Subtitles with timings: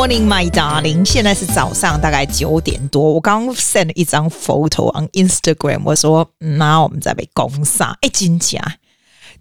[0.00, 1.04] morning, my darling。
[1.04, 3.12] 现在是早上，大概九点多。
[3.12, 8.78] 我刚 send 了一张 photo on Instagram，我说：“那、嗯、我们在被攻杀。”哎，真假？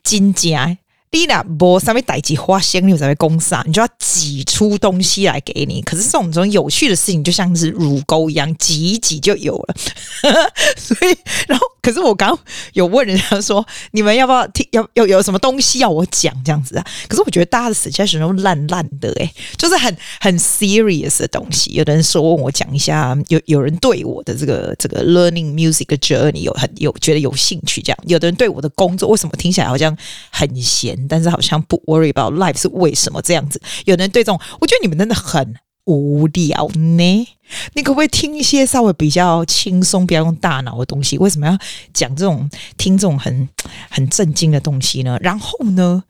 [0.03, 0.77] 真假？
[1.11, 5.81] 你那波上面逮几花仙，你在被攻杀，你就要挤出东西来给你。
[5.81, 9.75] 可是这种这种有趣的事情，就像是乳沟一样，挤一挤就有了。
[10.75, 11.65] 所以，然后。
[11.89, 12.37] 可是我刚
[12.73, 14.67] 有问人家说，你们要不要听？
[14.71, 16.85] 要有有什么东西要我讲这样子啊？
[17.07, 21.71] 可是我觉得大家的 suggestion 都烂烂的诶、就是很很 serious 的东西。
[21.71, 27.97] 有的人说问我讲一下，有有人对我的这个这个 learning music journey 有很有觉得有兴趣这样。
[28.05, 29.97] 有的人对我的工作为什么听起来好像
[30.29, 33.59] 很闲，但是好像不 worry about life 是为什么这样子？
[33.85, 35.55] 有的人对这种，我觉得你们真的很。
[35.97, 37.27] 无聊呢？
[37.73, 41.17] 你可不可以听一些稍微比较轻松、不要用大脑的东西？
[41.17, 41.57] 为什么要
[41.93, 43.49] 讲这种听这种很
[43.89, 45.17] 很震惊的东西呢？
[45.21, 46.03] 然后呢，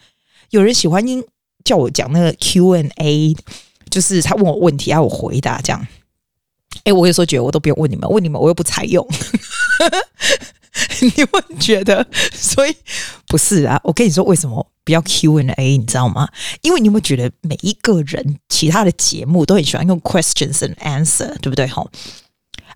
[0.50, 1.04] 有人喜欢
[1.64, 3.36] 叫我讲那个 Q&A，
[3.90, 5.88] 就是他问我问题，要我回答这样。
[6.84, 9.08] 哎，我有时候觉得我都不用问你们，问你们我又不采用。
[11.16, 12.76] 你会觉得，所以
[13.28, 13.80] 不是啊？
[13.84, 15.78] 我跟你说，为什么不要 Q&A？
[15.78, 16.28] 你知道吗？
[16.62, 21.68] 因为你有没有觉得每一个人其他的节目都很喜欢用 questions and answer，对不对？
[21.68, 21.90] 吼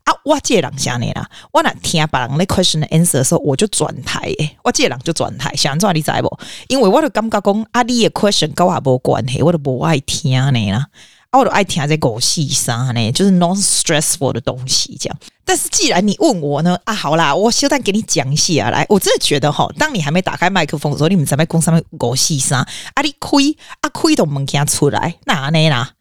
[0.06, 0.14] 啊！
[0.26, 6.40] 我这人想你啦，我那听别人的 question and answer 的时候，我就转台诶，我这人就转台，想做你知不？
[6.68, 10.88] 因为我就感觉讲啊，你的 question 跟我无关系，我都不爱听你啦。
[11.34, 13.12] 啊、我都爱听这狗戏啥呢？
[13.12, 15.18] 就是 non-stressful 的东西，这样。
[15.44, 18.86] 但是既然你问我呢，啊，好啦，我现在给你讲一下来。
[18.88, 22.58] 我真的觉得哈，当你还没打开麦克风的时候，你们在麦克风上面狗戏啥？
[22.94, 25.94] 啊，你亏啊开都门给出来，那呢啦？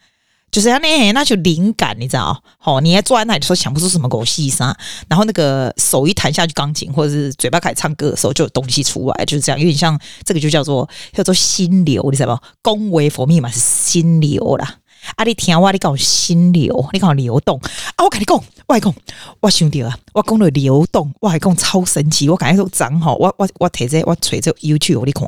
[0.51, 2.43] 就是那呢，那就灵感，你知道？
[2.59, 4.77] 好，你还坐在那里说想不出什么狗戏啥，
[5.09, 9.59] 然后那个手一弹下去钢琴，或者是嘴巴开始唱歌的时候，就有东西出来，就是这样。
[9.59, 12.43] 有点像这个就叫做叫做心流，你知道不？
[12.61, 14.77] 恭维佛密码是心流啦。
[15.17, 15.25] 啊！
[15.25, 17.59] 你听我，你讲心流，你讲流动
[17.97, 18.05] 啊！
[18.05, 18.95] 我跟你讲，我讲，
[19.41, 25.27] 我兄弟啊，我讲了流动，我还讲超神奇，我感觉都长好，我我我睇这，我锤这 YouTube，你看，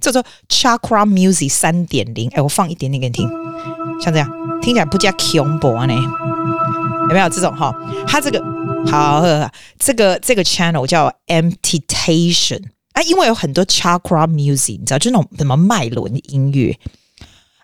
[0.00, 3.28] 叫做 Chakra Music 三点零，哎，我放一点点给你听，
[4.00, 4.28] 像这样，
[4.60, 5.94] 听起来不加恐怖呢？
[7.08, 7.74] 有没有这种哈？
[8.06, 8.42] 它这个
[8.86, 12.62] 好，呵呵这个这个 channel 叫 Meditation
[12.92, 16.78] 啊，因为有很多 Chakra Music，你知道，就那种什么脉轮音乐。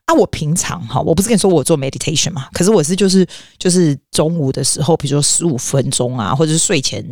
[0.08, 2.48] 啊，我平常哈，我不是跟你说我做 meditation 嘛？
[2.54, 3.26] 可是我是就是
[3.58, 7.04] 就是中午的时候，比如说十五分钟啊，或者是睡前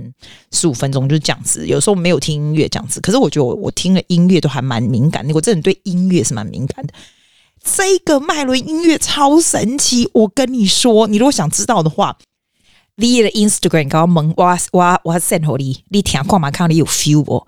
[0.50, 1.66] 十五分钟，就是这样子。
[1.66, 5.34] 有时候没有听音乐这样子，可是我觉得我我听了音乐都还蛮敏感的。
[5.34, 6.94] 我真的对音乐是蛮敏感的。
[7.62, 12.16] 这个脉轮音乐超神奇，我跟你说，你如果想知道的话，
[12.96, 17.46] 你的 Instagram 给我问我我我 send 给你，你听看嘛，看你有 feel 不？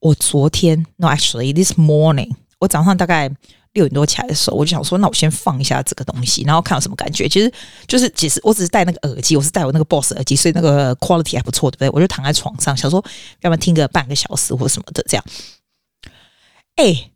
[0.00, 3.34] 我昨天 no actually this morning，我早上大概。
[3.72, 7.28] 六点多起来的时候，我就想说，那我先放一下这个东西，然后看有什么感觉。
[7.28, 7.52] 其实
[7.86, 11.90] 就是，其实我只是戴那个耳机，我是戴我那个 Boss 耳机，所以那个 quality 还不错，对不对？
[11.90, 13.04] 我就躺在床上，想说
[13.40, 15.24] 要不要听个半个小时或什么的这样。
[16.76, 17.10] 哎。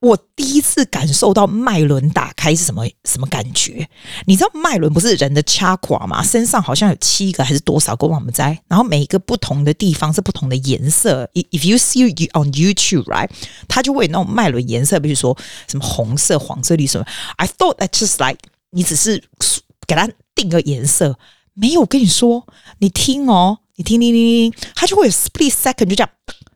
[0.00, 3.88] 我第一次感受到脉轮打开是什么什么感觉？
[4.26, 6.22] 你知道脉轮不是人的掐垮吗？
[6.22, 8.06] 身上好像有七个还是多少个？
[8.06, 11.28] 我们在，然后每一个不同的地方是不同的颜色。
[11.34, 13.28] If you see on YouTube, right，
[13.66, 15.36] 它就会有那种脉轮颜色，比如说
[15.66, 17.04] 什么红色、黄色、绿色。
[17.36, 18.38] I thought that just like
[18.70, 19.24] 你只是
[19.86, 21.18] 给它定个颜色，
[21.54, 21.84] 没有。
[21.84, 22.46] 跟你说，
[22.78, 26.10] 你听哦，你听听听听，它就会有 split second 就这样，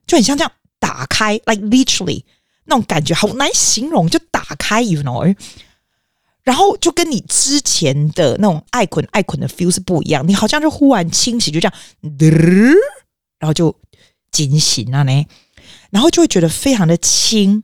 [0.07, 2.23] 就很像这样打开，like literally。
[2.65, 5.35] 那种感觉好难形容，就打开，you know，
[6.43, 11.75] 然后就跟你之前的那种爱困爱困的 feel 是不一样，你好像就忽然清醒，就这样，
[13.39, 13.75] 然后就
[14.31, 15.27] 惊醒了呢，
[15.91, 17.63] 然后就会觉得非常的轻，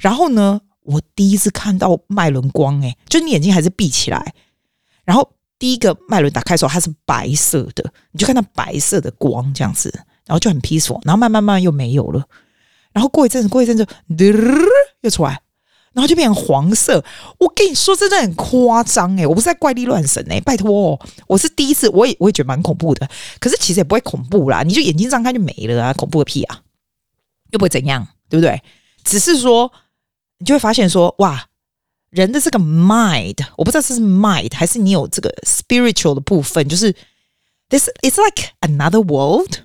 [0.00, 4.34] 然后呢，我第一次看到脉轮光，诶，就你眼睛还是闭起来，
[5.04, 9.90] 然后第一个脉轮打开的时候，它是白色的，你就看到白色的光这样子，
[10.26, 12.24] 然后就很 peaceful，然后慢慢慢慢又没有了。
[12.94, 13.86] 然后过一阵子，过一阵子，
[15.02, 15.42] 又出来，
[15.92, 17.04] 然后就变成黄色。
[17.38, 23.06] 我跟你说，真的很夸张诶，我不是在怪力乱神诶，拜托，我是第一次，我也我也觉得蛮恐怖的。
[23.40, 26.62] 可是其实也不会恐怖啦，你就眼睛张开就没了啊，恐怖个屁啊，
[27.50, 28.62] 又不会怎样，对不对？
[29.02, 29.70] 只是说
[30.38, 31.46] 你就会发现说，哇，
[32.10, 36.94] 人的这个 mind，我不知道这是 mind 还是你有这个 spiritual 的部分，就是
[37.68, 39.63] this is like another world。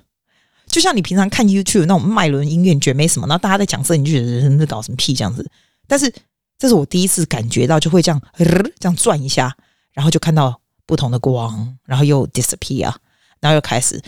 [0.70, 5.44] 就像你平常看 YouTube 那种脉轮音乐，你觉得没什么，然后大家在讲这，你就觉得人在搞什么屁这样子。
[5.86, 6.12] 但是
[6.58, 8.46] 这是我第一次感觉到，就会这样、呃、
[8.78, 9.54] 这样转一下，
[9.92, 12.94] 然后就看到不同的光，然后又 disappear，
[13.40, 14.00] 然后又开始，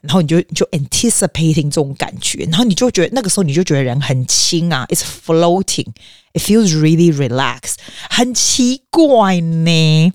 [0.00, 7.74] 然后你就你就 anticipating 这种感觉，然后你就觉得那个时候你就觉得人很轻啊，it's floating，it feels really relax，
[8.10, 10.12] 很奇怪呢。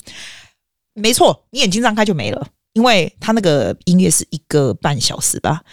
[0.93, 2.47] 没错，你眼睛张开就没了，
[2.77, 5.63] 因为他那个音乐是一个半小时吧，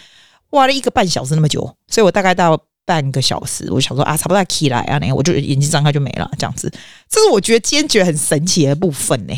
[0.51, 6.73] 哇了一个半小时那么久，所以我大概到半个小时，我想说啊，差不多起来啊，那我就眼睛张开就没了，这样子，
[7.11, 9.35] 这是我觉得坚决很神奇的部分呢。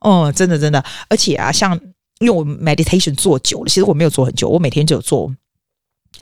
[0.00, 1.78] 哦，真的真的，而且啊，像
[2.18, 5.32] 因为我 meditation 做久了，其实我没有做很久，我每天只有做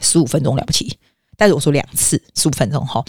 [0.00, 0.99] 十五分钟了不起，
[1.38, 3.02] 但是我说两次十五分钟哈，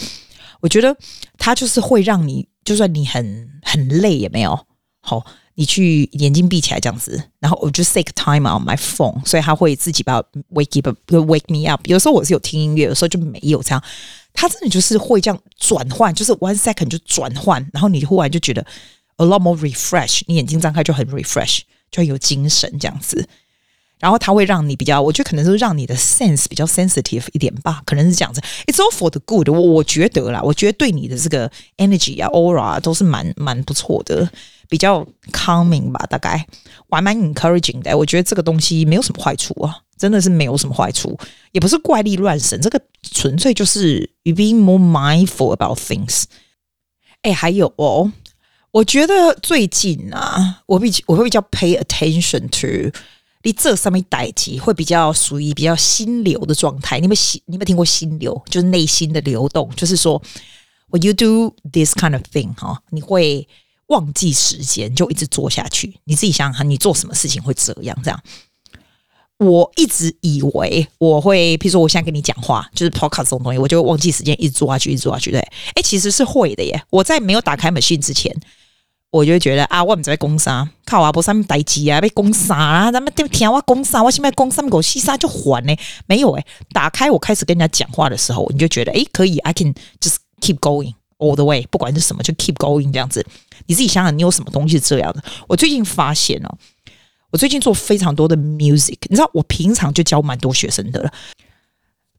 [0.61, 0.95] 我觉得
[1.37, 4.57] 它就是会让你，就算你很很累也没有
[5.01, 5.25] 好。
[5.59, 10.21] 你去眼睛闭起来这样子，然后我就 take time on my phone，所以他会自己把
[10.53, 11.81] wake up wake me up。
[11.85, 13.83] 有时候我是有听音乐，有时候就没有这样。
[14.33, 18.63] 他真的就是会这样转换，就是 one second 就转换，然后你忽然就觉得
[19.15, 23.27] a lot more refresh，你眼睛张开就很 refresh，就很有精神这样子。
[23.99, 28.41] 然后它会让你比较，我觉得可能是让你的 sense 比较 sensitive 一点吧，可能是这样子。
[28.65, 34.29] It's all for the good，我我觉得啦，我觉得对你的这个 energy 啊 aura 啊都是蛮蛮不错的。
[34.69, 36.45] 比较 calming 吧，大概
[36.89, 37.97] 我还蛮 encouraging 的。
[37.97, 41.17] 我觉得这个东西没有什么坏处啊，真的是没有什么坏处，
[41.53, 46.23] 也不是怪力乱神，这个纯粹就是 you being more mindful about things。
[47.21, 48.11] 哎，还有哦，
[48.71, 52.91] 我觉得最近啊，我比我会比较 pay attention to
[53.47, 56.97] 你这上面代志会比较属于比较心流的状态。
[56.97, 57.41] 你有没有心？
[57.45, 58.43] 你有没有听过心流？
[58.49, 60.21] 就是内心的流动，就是说
[60.89, 63.47] ，when you do this kind of thing 哈，你会。
[63.87, 67.97] 忘记时间就一直做下去，你自己想想看，你做什么事情会这样？
[68.03, 68.21] 这样，
[69.37, 75.31] 我一直以为我会，譬如说我现在跟你讲话，就是 podcast 这种东西，我就会忘记时间，一直做下去，一直做下去。
[75.31, 75.39] 对，
[75.73, 76.83] 哎，其实是会的耶。
[76.89, 78.35] 我在没有打开 machine 之前，
[79.11, 85.75] 我就会觉得啊，我们在攻杀，靠啊，不上面待机啊，被攻杀啊，咱们听我攻杀，我现在攻杀狗西杀就还呢？
[86.05, 90.93] 没有哎，打开我开始跟人家讲话的时候，你就觉得哎，可以，I can just keep going。
[91.19, 93.25] All the way，不管是什么，就 keep going 这样子。
[93.65, 95.23] 你自己想想，你有什么东西是这样的？
[95.47, 96.57] 我最近发现哦，
[97.31, 98.97] 我最近做非常多的 music。
[99.09, 101.11] 你知道，我平常就教蛮多学生的了，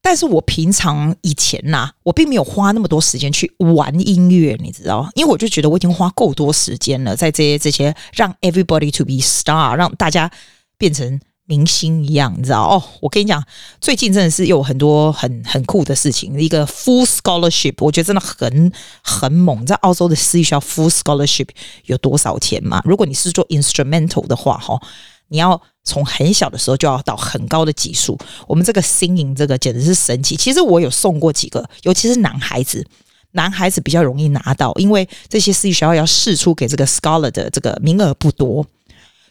[0.09, 5.07] 但是我平常以前呐、啊，我并没有花那么多时间去玩音乐，你知道？
[5.15, 10.31] 因为我就觉得我已经花够多时间了，在这些这些让 everybody to be star，让大家
[10.79, 11.21] 变成。
[11.45, 12.83] 明星一样，你知道哦？
[13.01, 13.43] 我跟你讲，
[13.81, 16.39] 最近真的是有很多很很酷的事情。
[16.39, 18.71] 一个 full scholarship，我觉得真的很
[19.03, 19.65] 很猛。
[19.65, 21.49] 在澳洲的私立学校 full scholarship
[21.87, 22.83] 有多少钱吗？
[22.85, 24.79] 如果你是做 instrumental 的话，哈，
[25.29, 28.17] 你要从很小的时候就要到很高的级数。
[28.46, 30.37] 我们这个星营这个简直是神奇。
[30.37, 32.87] 其实我有送过几个，尤其是男孩子，
[33.32, 38.67] 男孩子比较容易拿到，因为这些私立学校要试出给这个 scholar 的这个名额不多。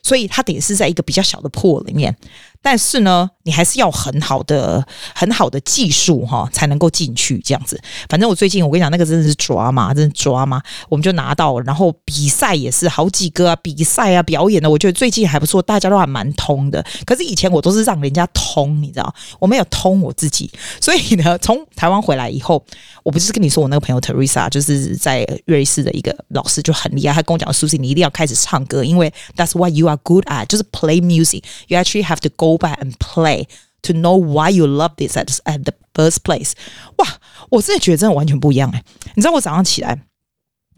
[0.04, 2.16] 所以他得是在一个比较小的 pool 里面，
[2.62, 7.80] 但是呢，你还是要很好的、很好的技术哈，才能够进去这样子。
[8.10, 11.64] 反正我最近我跟你讲，那个真的是抓嘛，真的抓嘛，我们就拿到了。
[11.64, 16.84] 然后比赛也是好几个啊，比赛啊，表演的，我觉得最近还不错，大家都还蛮通的。
[17.06, 20.52] 可是以前我都是让人家通，你知道，我没有通我自己。
[20.82, 22.64] 所以呢，从台湾回来以后，
[23.04, 31.44] 我不是跟你说我那个朋友 Teresa 就是在瑞士的一个老师就很厉害，他跟我讲，Susie 你一定要开始唱歌，因为 That's what you are good at，就是 play music。
[31.68, 33.46] You actually have to go Go back and play
[33.82, 36.54] to know why you love this at at the first place。
[36.96, 37.06] 哇，
[37.50, 38.82] 我真的觉得真的完全不一样哎！
[39.16, 40.00] 你知道我早上起来，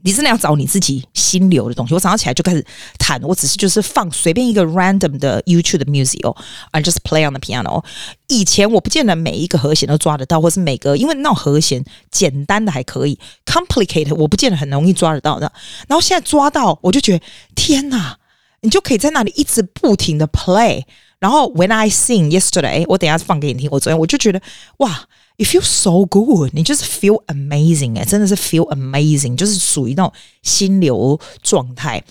[0.03, 1.93] 你真的要找你自己心流的东西。
[1.93, 2.65] 我早上起来就开始
[2.97, 6.35] 弹，我只是就是放随便一个 random 的 YouTube 的 music 哦
[6.71, 7.85] ，I just play on the piano。
[8.29, 15.51] 以前我不见得每一个和弦都抓得到，或是每个因为那种和弦简单的还可以，complicated 我不见得很容易抓得到的。
[15.87, 18.17] 然后现在抓到，我就觉得天哪！
[18.61, 20.83] 你就可以在那里一直不停的 play，
[21.19, 23.69] 然后 When I sing yesterday，我等一下放给你听。
[23.71, 24.41] 我昨天我就觉得
[24.77, 25.07] 哇
[25.37, 32.03] ，you feel so good，你就是 feel amazing 哎，真的是 feel amazing，就是属于那种心流状态。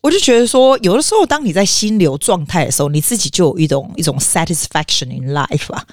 [0.00, 5.86] 我就觉得说，有的时候当你在心流状态的时候，你自己就有一种一种 satisfaction in life 啊。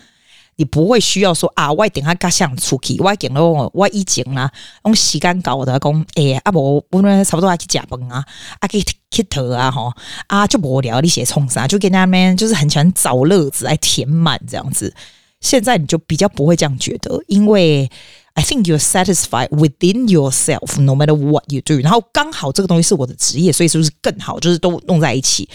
[0.59, 4.51] 你不会需要说啊，我等下加想出去，我等咯，我以前啦，
[4.83, 8.25] 用时间搞的讲，哎，啊无，我们差不多还去食饭啊，
[8.59, 9.93] 啊去去头啊，吼，
[10.27, 14.93] 啊就无聊，你写冲啥，就跟他们就是很喜欢找乐子来填满这样子。
[15.39, 17.89] 现在你就比较不会这样觉得，因为
[18.33, 21.75] I think you're satisfied within yourself, no matter what you do。
[21.79, 24.37] 然后刚好这个东西是我的职业，所以是不是更好？
[24.41, 25.47] 就是都弄在一起。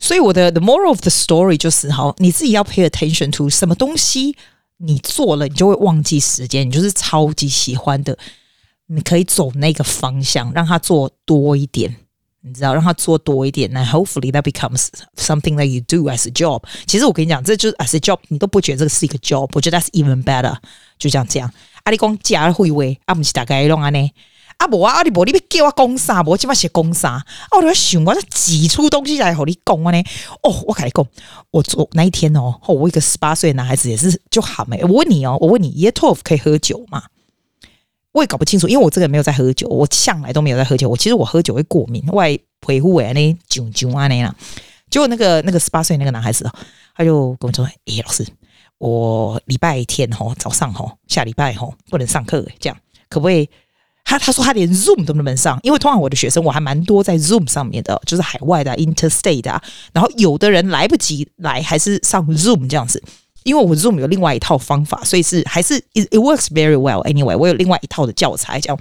[0.00, 4.34] 所以我的 the moral of the story 就是好，你自己要 pay attention to 什么东西，
[4.78, 8.18] 你做了你就会忘记时间，你就是超级喜欢的，
[8.86, 11.94] 你可以走那个方向，让它做多一点，
[12.40, 16.62] 你知道，让他做多一点，那 hopefully that becomes something that you do as a job。
[16.86, 20.56] 其实我跟你讲，这就是 as a job，你都不觉得这个是一个 job，我觉得 that's even better。
[20.98, 21.52] 就这样这样，
[21.84, 24.10] 阿里讲加会位，阿姆是大概弄安呢？
[24.60, 27.12] 阿伯啊，阿里伯，你别叫我讲啥，我起码写讲啥。
[27.12, 27.24] 啊，
[27.56, 29.98] 我在想，我在挤出东西来和你讲啊呢。
[30.42, 31.06] 哦，我跟你讲，
[31.50, 34.82] 我昨那一天哦，我一个十八岁的男孩子也是就喊没。
[34.84, 37.04] 我问你哦，我问你，Year Twelve 可以喝酒吗？
[38.12, 40.90] 我也搞不清楚，因为我这个人没有在喝酒，我向来都没有在喝酒。
[40.90, 44.34] 我其实我喝酒会过敏，我还皮肤诶那囧囧啊那样。
[44.90, 46.52] 结果那个那个十八岁那个男孩子哦，
[46.96, 48.26] 他就跟我说：“诶、老师，
[48.76, 52.76] 我礼拜天吼早上吼下礼拜吼不能上课，这样
[53.08, 53.48] 可不可以？”
[54.10, 59.62] 他他说他连 Zoom 都不能上，因为通常我的学生我还蛮多在 Zoom 上面的，就是海外的、Interstate 啊。
[59.92, 63.00] 然后有的人来不及来，还是上 Zoom 这样子。
[63.44, 67.36] 因为我 Zoom 有另外一套方法，所以是还是 it, works very well anyway。
[67.36, 68.76] 我有另外一套的教材，这样。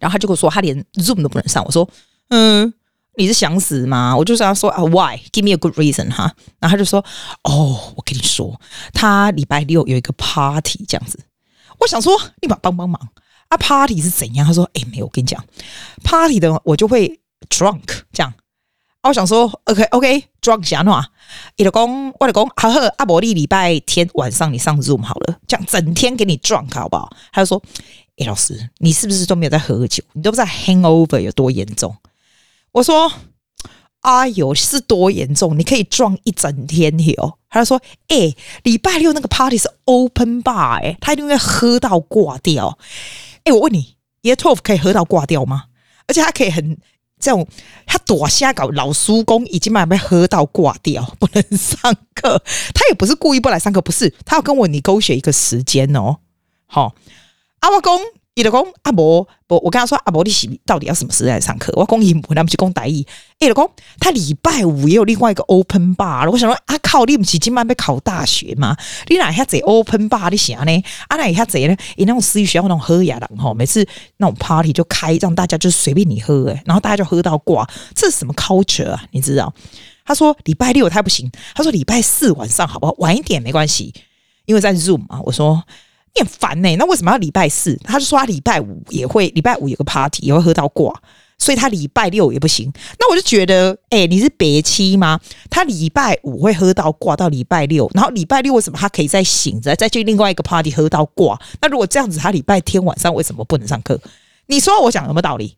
[0.00, 1.64] 然后他就跟我说，他连 Zoom 都不能上。
[1.64, 1.88] 我说，
[2.30, 2.74] 嗯，
[3.14, 4.16] 你是想死吗？
[4.16, 6.34] 我就想说啊，Why？Give me a good reason 哈。
[6.58, 6.98] 然后他就说，
[7.44, 8.60] 哦，我跟你说，
[8.92, 11.20] 他礼拜六有一个 party 这样子。
[11.78, 13.00] 我想说，立马帮帮忙
[13.48, 14.46] 啊！Party 是怎样？
[14.46, 15.44] 他说，哎，没有，我跟你讲
[16.02, 18.32] ，Party 的我就会 drunk 这样。
[19.02, 21.04] 我想说，OK，OK，drunk 啥喏？
[21.54, 27.08] 伊就讲，我就讲，好好，阿伯利礼拜天晚上你上 Zoom 好了，这样整天给你 drunk 好不好？
[27.30, 27.62] 他就说，
[28.16, 30.02] 诶、老师，你是不是都没有在喝酒？
[30.14, 31.96] 你都不知道 hangover 有多严重？
[32.72, 33.12] 我说，
[34.00, 35.56] 哎呦，是多严重？
[35.56, 37.38] 你可以撞一整天哟。
[37.48, 42.76] 他就说，诶、礼拜六那个 party 是 open bar，诶、他一定会喝到挂掉。
[43.46, 45.64] 诶、我问你，Year Twelve 可以喝到挂掉吗？
[46.06, 46.78] 而且他可以很。
[47.18, 47.48] 这种
[47.86, 52.42] 他躲虾搞，老叔公已经慢慢喝到挂掉， 不能上课。
[52.74, 56.18] 他也不是故意不来上课，不是他要跟我你勾选一个时间哦。
[56.66, 56.94] 好，
[57.60, 57.98] 阿公。
[58.36, 61.72] 伊就讲阿伯，不，我跟他说阿伯，你是到底要什么时间上课？
[61.74, 62.96] 我讲英文，他们去讲台语。
[63.38, 63.66] 伊就讲
[63.98, 66.30] 他礼拜五也有另外一个 open bar。
[66.30, 68.76] 我想说，啊靠，你不是今晚要考大学吗？
[69.08, 70.84] 你哪下子 open bar 你想呢？
[71.08, 71.74] 啊，哪一下子呢？
[71.96, 73.82] 以那种私立学校那种喝雅郎哈，每次
[74.18, 79.02] 那种 party 就开，让大家就随便你喝诶，然后大家就喝到挂，这是什么 culture 啊？
[79.12, 79.50] 你知道？
[80.04, 82.94] 他说礼拜六他不行，他说礼拜四晚上好不好？
[82.98, 83.94] 晚一点没关系，
[84.44, 85.22] 因为在 Zoom 嘛。
[85.24, 85.64] 我说。
[86.18, 87.76] 很烦呢、那为什么要礼拜四？
[87.84, 90.92] 他就说他礼拜五也会，礼拜五有个 party 也会喝到挂，
[91.38, 92.72] 所以他礼拜六也不行。
[92.98, 95.20] 那我就觉得，哎、你是别妻吗？
[95.50, 101.38] 他礼拜五会喝到挂到礼拜六，然后礼拜六为什么他可以再醒着再去另外一个 party 喝到挂？
[101.60, 104.00] 那如果这样子，他礼拜天晚上为什么不能上课？
[104.46, 105.56] 你说我讲有没有道理？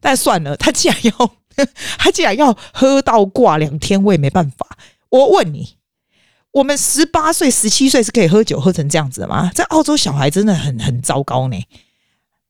[0.00, 1.30] 但算了，他既然要，
[1.98, 4.66] 他既然要喝到挂两天，我也没办法。
[5.10, 5.76] 我问你。
[6.52, 9.50] 我们十八岁、十七岁是可以喝酒喝成这样子的吗？
[9.54, 11.56] 在澳洲，小孩真的很很糟糕呢。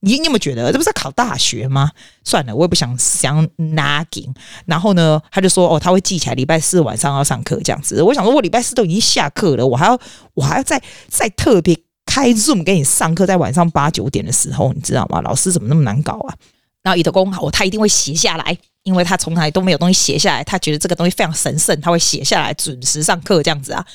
[0.04, 1.92] 你你有没有觉得这不是考大学吗？
[2.24, 4.34] 算了，我也不想想 nagging。
[4.66, 8.02] 然后呢，他就说哦，他会记起来礼拜四晚上要上课这样子。
[8.02, 9.96] 我想说，我礼拜四都已经下课了，我还要
[10.34, 15.20] 我还要再再特别开 Zoom 给你上课，在晚上八九点的时候，你知道吗？
[15.20, 16.34] 老师怎么那么难搞啊？
[16.82, 18.56] 然后伊德公好，他一定会写下来。
[18.84, 23.86] 因为他从来都没有东西写下来，他觉得这个东西非常神圣，他会写下来，准时上课这样子啊。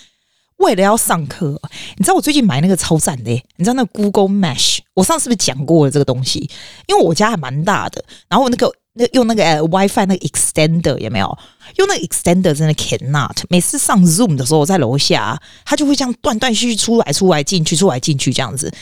[0.60, 1.60] 为了要上课，
[1.98, 6.50] 你知道我最近买那个超赞的，你知道那 Google Mesh，我上次是不是讲过了这个东西？
[6.88, 11.38] 因为我家还蛮大的，然后那个那用那个 WiFi 那个 extender 有没有？
[11.76, 18.74] 用那个 extender 真的 cannot，每次上 Zoom 的时候我在楼下，他就会这样断断续续出来出来进去出来进去这样子。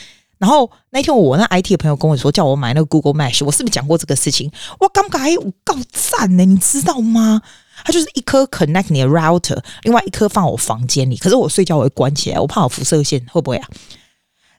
[0.46, 4.52] 然后那天我那 IT 的朋友跟我说，叫我买那个 Google Mesh，我是不是讲过这个事情？
[4.80, 7.42] 我刚刚还够赞呢，你知道吗？
[7.84, 11.18] 它就是一颗 connect 你的 router，另外一颗放我房间里。
[11.18, 13.68] 可是我睡觉我会关起来，我怕我辐射线会不会啊？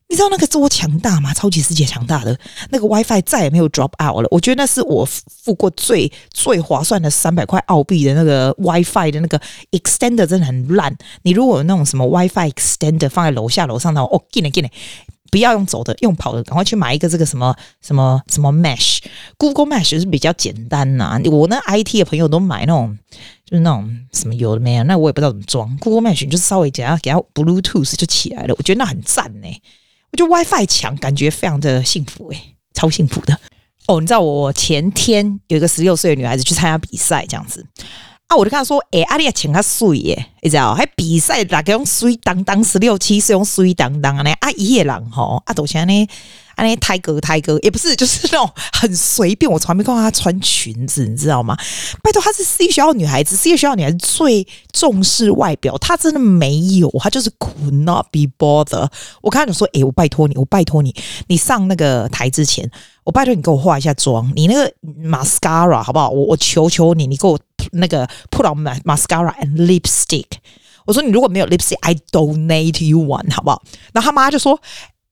[0.08, 1.34] 你知道那个多强大吗？
[1.34, 2.36] 超级世界强大的
[2.70, 4.28] 那个 WiFi 再也没有 drop out 了。
[4.30, 9.40] 我觉得那是我付过最最划算的三百块澳币的那个 WiFi 的那个
[9.72, 10.96] extender，真的很烂。
[11.22, 14.70] 你如果有那种什么 WiFi extender 放在楼下楼上的话，哦，进来进来。
[15.36, 22.96] 不要用走的，用跑的，赶快去买一个这个什么什么什么 Mesh，Google Mesh 是比较简单呐、我那 IT 的朋友都买那种，
[23.44, 25.76] 就是那种什么有的没有，那我也不知道怎么装。
[25.76, 28.54] Google Mesh 就是稍微简单，给它 Bluetooth 就起来了。
[28.56, 29.48] 我觉得那很赞呢。
[30.10, 33.38] 我觉得 WiFi 强，感觉非常的幸福诶，超幸福的。
[33.88, 37.66] 哦，你知道我前天有一个十六岁的女孩子去参加比赛，这样子。
[38.28, 38.36] 啊！
[38.36, 40.74] 我就跟他说：“哎、阿丽亚请他水耶，你知道？
[40.74, 44.22] 还比赛哪个用水当当十六七岁用水当当啊？
[44.22, 46.08] 那阿姨也人吼，啊，都像呢，
[46.56, 49.48] 啊，那泰哥泰哥也不是，就是那种很随便。
[49.48, 51.56] 我从来没看到她穿裙子，你知道吗？
[52.02, 58.88] 拜托，她是私立学校女孩子，私立学校女孩子最重视外表，她真的没有，她就是 could not be bothered。
[59.22, 60.92] 我刚才就说，哎、我拜托你，我拜托你，
[61.28, 62.68] 你上那个台之前，
[63.04, 66.10] 我拜托你给我化一下妆，你那个 mascara 好不好？
[66.10, 67.38] 我我求求你，你给我
[67.72, 70.26] 那个 put on mascara and lipstick。
[70.84, 73.62] 我说你如果没有 lipstick，I donate you one，好不好？
[73.92, 74.60] 然后他妈就说：“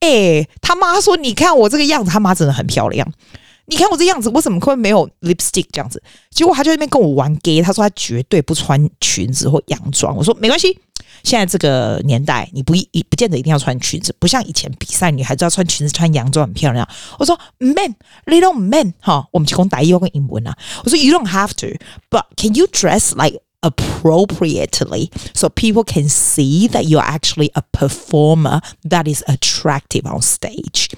[0.01, 3.11] 哎、欸，他妈说你看我这个样子，他妈真的很漂亮。
[3.67, 6.03] 你看我这样子，我怎么会没有 lipstick 这样子？
[6.31, 10.17] 结果他就在那边跟我玩 gay，他说他绝对不穿裙子或洋装。
[10.17, 10.79] 我说没关系，
[11.23, 16.89] 现在这个年代你不一不见得一定要穿裙子，不像以前比赛女孩子要穿裙子、穿洋装很漂亮。
[17.19, 20.57] 我说 man，little man，哈，我们提供打英文跟英文啊。
[20.85, 26.99] 我说 you don't have to，but can you dress like？” appropriately so people can see that you
[26.99, 30.89] are actually a performer that is attractive on stage。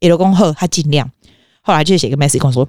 [0.00, 1.08] 一路恭贺他尽量，
[1.64, 2.68] 后来就写个 message 跟我说，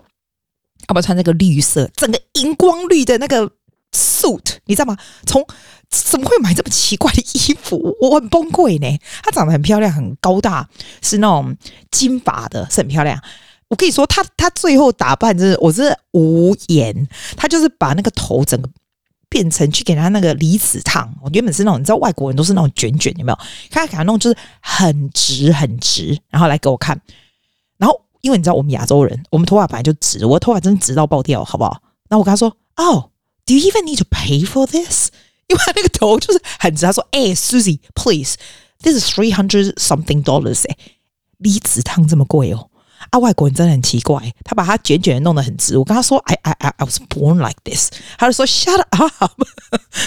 [0.87, 3.51] 要不要穿那个绿色，整个荧光绿的那个
[3.91, 4.97] suit，你知道吗？
[5.27, 5.45] 从
[5.89, 7.95] 怎么会买这么奇怪的衣服？
[7.99, 8.97] 我很崩溃呢。
[9.21, 10.67] 她长得很漂亮，很高大，
[11.01, 11.55] 是那种
[11.91, 13.21] 金发的，是很漂亮。
[13.67, 17.07] 我跟你说，她她最后打扮真是，我真的无言。
[17.35, 18.69] 她就是把那个头整个。
[19.27, 23.39] 变成去给他那个离子烫，我原本是那种，你知道外国人都是那种卷卷，有没有？
[23.69, 26.97] 他给他弄就是很直很直，然后来给我看。
[28.25, 31.79] 因为你知道我们亚洲人，我们头发本来就直，我头发真的直到爆掉，好不好？
[32.09, 33.03] 然后我跟他说：“Oh,
[33.45, 35.09] do you even need to pay for this？”
[35.47, 36.87] 因为他那个头就是很直。
[36.87, 38.33] 他说：“哎、，Susie, please,
[38.81, 40.63] this is three hundred something dollars。
[40.67, 40.75] 哎，
[41.37, 42.71] 离子烫这么贵哦。”
[43.11, 45.77] 啊，外国人真的很奇怪，他把他卷卷的弄得很直。
[45.77, 47.91] 我跟他说，I I I I was born like this。
[48.17, 49.39] 他就说，Shut up。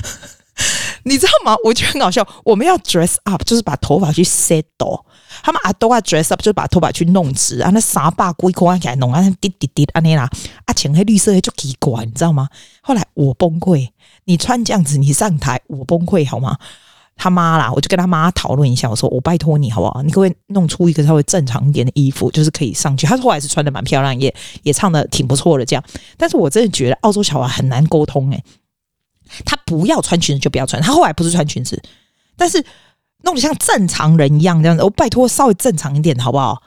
[1.04, 1.56] 你知道吗？
[1.62, 2.26] 我觉得很搞笑。
[2.44, 5.04] 我们要 dress up，就是把头发去 set 到。
[5.42, 7.70] 他们啊都啊 dress up，就把头发去弄直啊。
[7.72, 10.28] 那啥把龟块起来弄啊，滴滴滴啊那啦。
[10.64, 12.48] 啊，浅黑绿色就奇怪，你知道吗？
[12.82, 13.88] 后来我崩溃。
[14.24, 16.58] 你穿这样子，你上台，我崩溃好吗？
[17.16, 20.02] 他妈啦，我就跟他妈讨论一下，我说我拜托你好不好？
[20.02, 23.06] 你可不可以弄出一个稍微正常一点的衣服，就是可以上去。
[23.06, 25.82] 他说后来是穿的蛮漂亮，也也唱的挺不错的这样。
[26.16, 28.44] 但是我真的觉得澳洲小孩很难沟通诶、
[29.44, 30.80] 他不要穿裙子就不要穿。
[30.80, 31.82] 他后来不是穿裙子，
[32.36, 32.64] 但是
[33.22, 34.82] 弄得像正常人一样这样子。
[34.82, 36.62] 我拜托稍微正常一点好不好？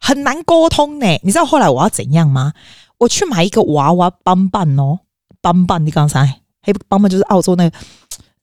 [0.00, 2.52] 很难沟通呢、你知道后来我要怎样吗？
[2.98, 5.00] 我去买一个娃娃帮办哦，
[5.40, 7.76] 帮办你刚才嘿，帮办就是澳洲那个。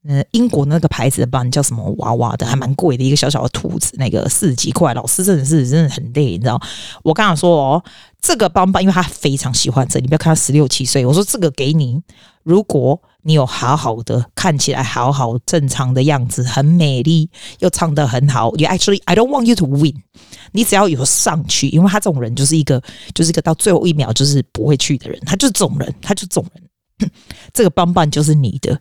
[0.04, 4.96] 嗯，英国那个牌子的包叫什么娃娃的，还蛮贵的，一个小小的兔子，那个四十几块。
[4.96, 6.60] 老师真的是真的很累，你知道？
[7.04, 7.84] 我刚刚说哦，
[8.20, 11.06] 这个包包，因为他非常喜欢这，你不要看他十六七岁。
[11.06, 12.02] 我说这个给你，
[12.42, 17.30] 如果你有好好的看起来好好正常的样子，很美丽
[17.60, 20.02] 又唱得很好，You actually I don't want you to win。
[20.52, 22.82] 你只要有上去，因为他这种人就是一个
[23.14, 26.64] 就是一个到最后一秒就是不会去的人，他就是这种人，他就是这种人。
[27.54, 28.80] 这个包包就是你的。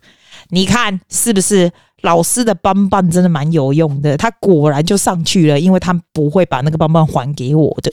[0.48, 1.70] 你看是不是
[2.02, 4.16] 老师的棒棒真的蛮有用的？
[4.16, 7.92] 他果然就上去了，因为他不会把那个棒棒还给我的。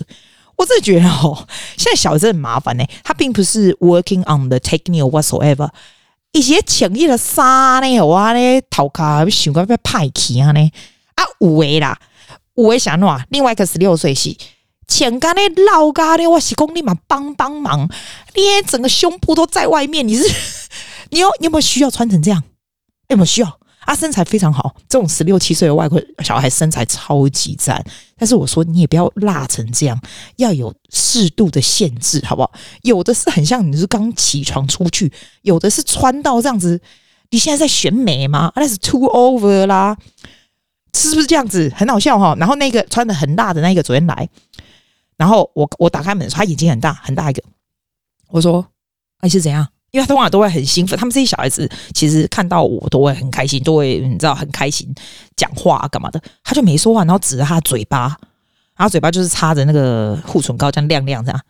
[0.58, 2.84] 我真的觉得哦，现在小孩子很麻烦呢。
[3.04, 5.70] 他并不是 working on the technique whatsoever。
[6.32, 10.72] 一些潜力的衫呢，我咧头壳想过要歹去啊呢
[11.16, 11.98] 啊有的啦，
[12.56, 14.36] 有的想喏，另外一个十六岁是
[14.88, 17.90] 穿干咧老家咧，我是讲你嘛帮帮忙，
[18.36, 20.24] 你整个胸部都在外面，你是。
[21.10, 22.44] 你有你有没有需要穿成这样？
[23.08, 23.60] 有没有需要？
[23.88, 27.82] 啊，身材非常好，这种十六七岁的外国小孩身材超级赞。
[28.18, 29.98] 但是我说你也不要辣成这样，
[30.36, 32.52] 要有适度的限制，好不好？
[32.82, 35.10] 有的是很像你是刚起床出去，
[35.44, 36.82] 有的是穿到这样子。
[37.30, 38.52] 你现在在选美吗？
[38.58, 39.98] 那是 too over 啦，
[40.94, 41.72] 是不是这样子？
[41.74, 42.36] 很好笑哈。
[42.38, 44.28] 然后那个穿的很辣的那个昨天来，
[45.16, 47.42] 然后我我打开门的时候，他眼睛很大很大一个。
[48.28, 48.68] 我说
[49.22, 49.66] 你是怎样？
[49.98, 54.88] 因为他通常都会很兴奋，他们这些小孩子其实看到我都会很开心，都会你知道很开心
[55.36, 56.22] 讲话干嘛的。
[56.44, 58.16] 他就没说话，然后指着他嘴巴，
[58.76, 61.42] 然后嘴巴就是擦着那个护唇膏，这样亮亮这样。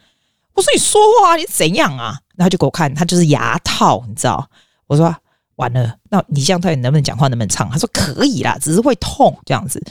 [0.53, 2.17] 我说你说话你怎样啊？
[2.37, 4.49] 然后就给我看，他就是牙套，你知道？
[4.87, 5.13] 我说
[5.57, 7.69] 完了，那你这样到底能不能讲话，能不能唱？
[7.69, 9.83] 他说可以啦，只是会痛这样子。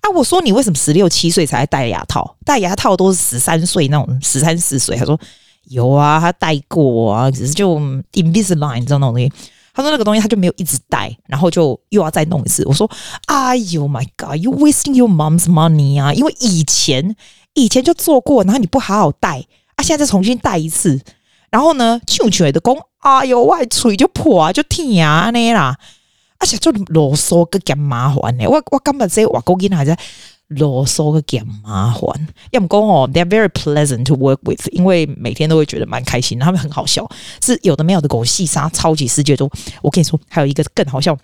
[0.00, 2.36] 啊，我说你为什么十六七岁才戴牙套？
[2.44, 4.96] 戴牙套都是十三岁那种十三四岁。
[4.96, 5.16] 他说。
[5.68, 7.78] 有啊，他戴过啊，只是就
[8.12, 9.32] Invisalign 这种东西。
[9.72, 12.66] 他说那个东西他就没有一直戴，然后就又要再弄一次。
[12.66, 12.90] 我说
[13.26, 16.12] ：“哎呦，My God，you wasting your mom's money 啊！
[16.12, 17.14] 因为以前
[17.54, 19.44] 以前就做过，然后你不好好戴
[19.76, 21.00] 啊，现在再重新戴一次。
[21.50, 25.76] 然后呢，舅舅的讲，哎呦，我嘴就破啊，就疼啊那啦，
[26.38, 28.44] 而且就啰嗦个咁麻烦呢。
[28.48, 29.96] 我我根本在我讲囡仔还在
[30.50, 32.28] 啰嗦个点麻烦。
[32.50, 37.08] 要么讲哦，they're very pleasant to work with，因为每天都会觉得蛮开心，他们很好笑，
[37.42, 39.48] 是有的没有的狗细沙，超级世界中。
[39.82, 41.16] 我跟你说，还有一个更好笑，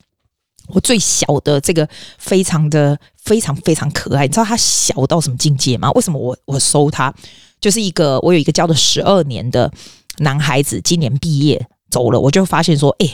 [0.69, 5.91] 我最小的这个非常的非常非常可爱，你知道它小到什么境界吗？
[5.93, 7.12] 为什么我我收它？
[7.61, 9.73] 就是一个我有一个教了十二年的
[10.19, 11.67] 男孩子，今年毕业。
[11.90, 13.07] 走了，我就发现说，哎、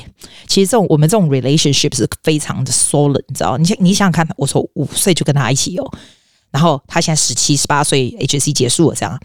[0.47, 3.57] 其实这种我们这种 relationship 是非常的 solid，你知道？
[3.59, 5.91] 你想，你想想看，我从五岁就跟他一起哦，
[6.51, 9.21] 然后他现在十七、十八岁，HC 结束了，这样，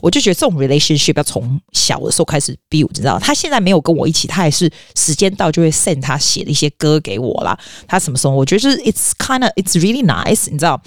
[0.00, 3.18] 我就觉得这种 relationship 要从小的时候开始 build，你知道？
[3.18, 7.58] 他现在没有跟我一起，他还是时间到就会 send 他写的一些歌给我啦。
[7.86, 8.34] 他什么时候？
[8.34, 10.80] 我觉得是 it's kind of it's really nice，你知道？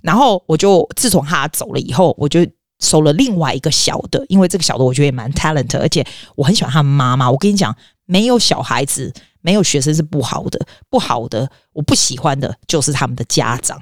[0.00, 2.40] 然后我就自从他走了以后，我就。
[2.80, 6.04] 收了另外一个小的，因为这个小的我觉得也蛮 talent，而且
[6.36, 7.30] 我很喜欢他们妈妈。
[7.30, 10.60] 我跟你讲，没有小孩子，没有学生是不好的，
[10.90, 13.80] 不好的，我不喜欢的就是他们的家长。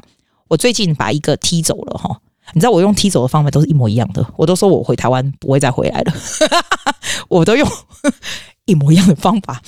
[0.48, 2.20] 我最近把一个踢走了哈，
[2.52, 6.12] 你知道我用踢走的方法都是一模一样的，我都说我回台湾不会再回来了，
[7.28, 7.68] 我都用
[8.66, 9.62] 一模一样的方法。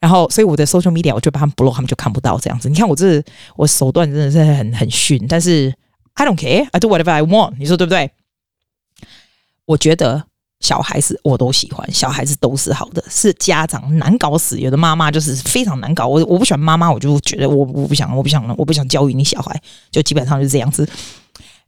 [0.00, 2.68] 然后，所以我的 social media 我就把他们 block，他们就看不到这样子。
[2.68, 3.22] 你看我这
[3.56, 5.74] 我手段真的是很很逊，但是
[6.12, 8.10] I don't care，I do whatever I want，你说对不对？
[9.66, 10.22] 我觉得
[10.60, 14.58] 小孩子我都喜欢，小孩子都是好的，是家长难搞死。
[14.58, 20.88] 有的妈妈就是非常难搞，我我不喜欢妈妈，我就觉得我我不想，我不想，我不想教育你小孩，就基本上就是这样子。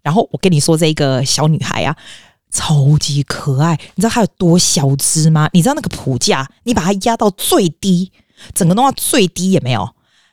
[0.03, 1.97] 然后我跟你说，这个小女孩啊，
[2.51, 5.51] 超级可爱，你知道她有多小只吗？
[5.53, 8.13] 你知道那个谱架，你把它压到最低，
[8.55, 9.89] 整个弄到最低也没有，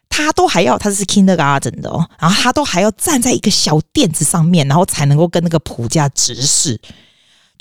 [0.10, 6.80] 她都还要，她是 kindergarten 的哦，然后她都还要站在一个小垫子上面，然后才能够跟那个谱架直视。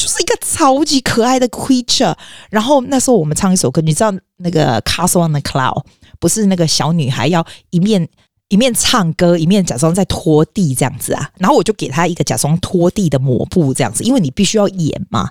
[0.02, 2.12] 就是一个超级可爱的 creature，
[2.50, 5.84] 然后那时候我们唱一首歌，你知道那个 Castle on the Cloud，
[6.18, 8.08] 不是那个小女孩要一面
[8.48, 15.30] 一面唱歌，一面假装在拖地这样子啊，然后我就给她一个假装拖地的抹布这样子，因为你必须要演嘛，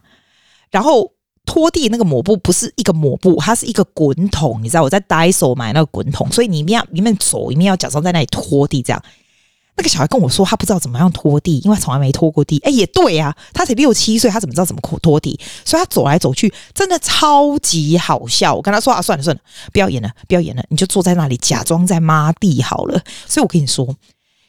[0.69, 1.12] 然后
[1.45, 9.03] 拖地那个抹布不是一个抹布，它是一个滚筒，你知道我在 Daiso 买那个滚筒，所以你一面要一面走，一面要假装在那里拖地这样。
[9.81, 12.59] 那个小孩跟我说，他不知道怎么样拖地，因为他从来没拖过地。
[12.59, 15.39] 哎，也对呀，他才六七岁，他怎么知道怎么拖地？
[15.65, 18.53] 所以他走来走去，真的超级好笑。
[18.53, 19.41] 我跟他说啊，算了算了，
[19.73, 23.01] 不要演了，不要演了，你就坐在那里假装在抹地好了。
[23.27, 23.87] 所以我跟你说，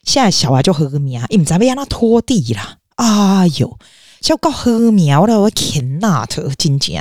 [0.04, 2.76] 现在小孩就喝米啊，你们准备让他拖地啦。
[2.96, 3.78] 哎呦，
[4.20, 6.94] 就搞喝苗了，我天哪，特真正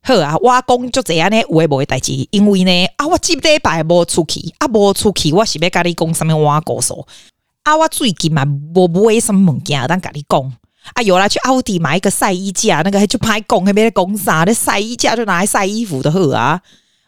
[0.00, 0.36] 好啊！
[0.40, 6.94] 我讲就这样呢，我也不会代志，因为呢啊，我记得摆无出去啊，无出去，我是要跟你讲什么话故事。
[7.64, 10.52] 啊，我最近嘛，无买什么物件，但跟你讲，
[10.92, 14.44] 啊，有啦，去奥迪买一个晒衣架，那个就拍拱，那边讲啥？
[14.46, 16.60] 那晒衣架就拿来晒衣服的呵啊。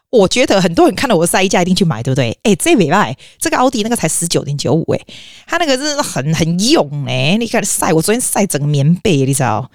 [0.08, 2.38] 我觉得很多人看到我晒衣架一定去买，对不对？
[2.44, 5.06] 诶、这没卖，这个奥迪那个才十九点九五，诶，
[5.46, 9.70] 他那个真是很很用诶、你看晒，我昨天晒整个棉被，你知道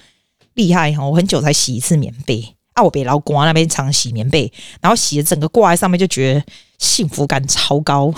[0.56, 1.06] 厉害哈？
[1.06, 6.44] 我很久才洗一次棉被啊，我北劳宫那边常洗棉被，然后洗的整个挂在上面，就觉得
[6.80, 8.12] 幸福感超高。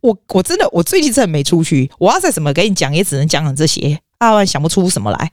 [0.00, 5.30] 我我真的我最近真的没出去，我要再怎么跟你讲，也只能讲讲这些啊，想不出什么来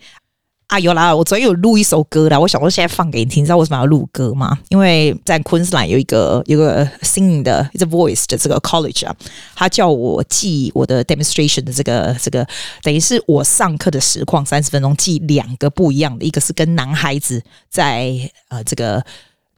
[0.67, 0.80] 啊。
[0.80, 4.58] 有啦，我昨天有录一首歌啦，我想说现在放给你听，你知道为什么要录歌吗？
[4.69, 9.15] 因为在昆士兰有一个有一个 singing 的，it's voice 的这个 college 啊，
[9.56, 12.47] 他叫我记我的 demonstration 的这个这个，
[12.82, 18.12] 等于是我上课的实况三十分钟记两个不一样的，一个是跟男孩子在
[18.49, 19.04] 呃这个。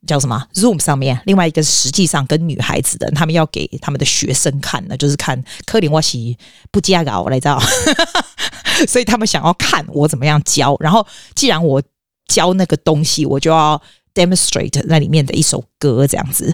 [0.05, 6.37] 叫什么？Zoom 上面，另外一个实际上跟女孩子的，他们要给他们的学生看的，就是看柯林沃西
[6.71, 7.59] 不加稿来着，
[8.87, 10.77] 所以他们想要看我怎么样教。
[10.79, 11.05] 然后，
[11.35, 11.81] 既然我
[12.27, 13.81] 教那个东西，我就要
[14.13, 16.53] demonstrate 那里面的一首歌，这样子。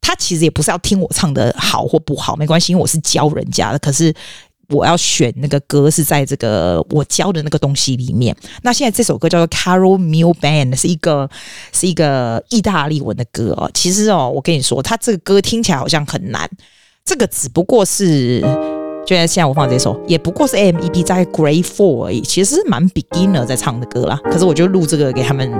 [0.00, 3.78] 他其实也不是要听我唱的好或不好，没关系，因为我是教人家的。
[3.78, 4.14] 可是。
[4.70, 8.34] 我要选那个歌是在这个我教的那个东西里面。
[8.62, 11.28] 那现在这首歌叫做 Carol Meal Band，是一个
[11.72, 13.70] 是一个意大利文的歌哦。
[13.74, 16.48] 其实哦，我跟你说，它这个歌听起来好像很难。
[17.04, 18.40] 这个只不过是，
[19.06, 22.20] 就像现在我放这首，也不过是 A M E B 在 Grade Four 而已。
[22.20, 24.20] 其实是蛮 Beginner 在唱的歌啦。
[24.24, 25.50] 可是我就录这个给他们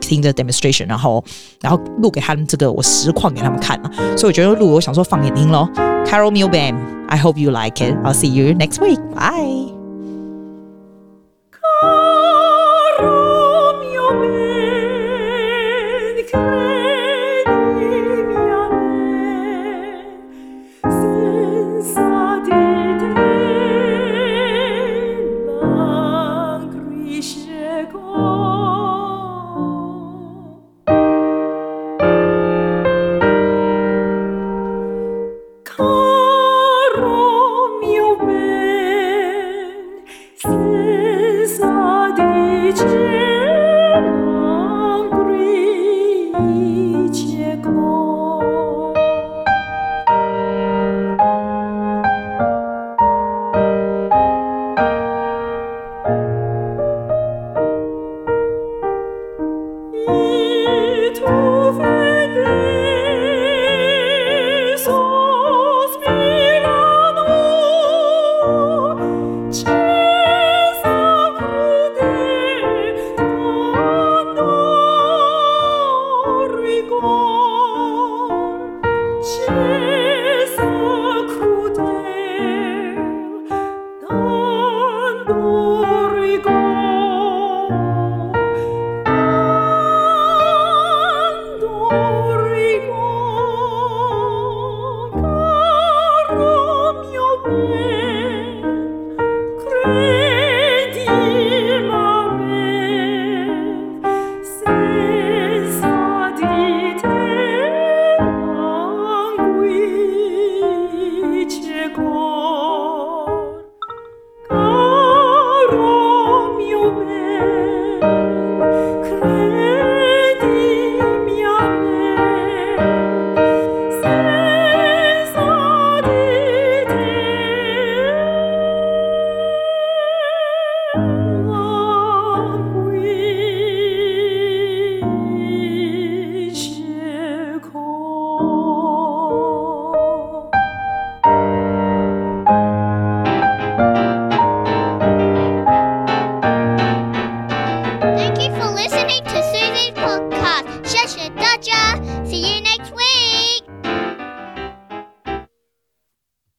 [0.00, 1.24] 听的 Demonstration，然后
[1.60, 3.90] 然后录给他们这个我实况给他们看了。
[4.16, 5.68] 所以我觉得录，我想说放给您咯。
[6.06, 7.94] Carol Meal Band。I hope you like it.
[8.02, 8.98] I'll see you next week.
[9.14, 9.77] Bye.